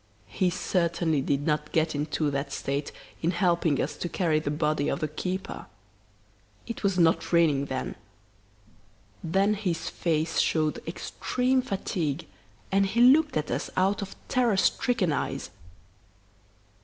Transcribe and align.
He 0.29 0.49
certainly 0.49 1.21
did 1.21 1.45
not 1.45 1.71
get 1.71 1.93
into 1.93 2.31
that 2.31 2.51
state 2.51 2.91
in 3.21 3.29
helping 3.29 3.79
us 3.79 3.95
to 3.97 4.09
carry 4.09 4.39
the 4.39 4.49
body 4.49 4.89
of 4.89 4.99
the 4.99 5.07
keeper. 5.07 5.67
It 6.65 6.81
was 6.81 6.97
not 6.97 7.31
raining 7.31 7.65
then. 7.65 7.93
Then 9.23 9.53
his 9.53 9.89
face 9.91 10.39
showed 10.39 10.81
extreme 10.87 11.61
fatigue 11.61 12.25
and 12.71 12.87
he 12.87 13.01
looked 13.01 13.37
at 13.37 13.51
us 13.51 13.69
out 13.77 14.01
of 14.01 14.15
terror 14.27 14.57
stricken 14.57 15.13
eyes. 15.13 15.51